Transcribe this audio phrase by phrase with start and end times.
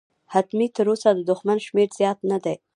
[0.33, 2.55] حتمي، تراوسه د دښمن شمېر زیات نه دی.